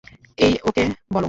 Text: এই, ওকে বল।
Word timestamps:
এই, 0.37 0.53
ওকে 0.63 0.83
বল। 1.11 1.19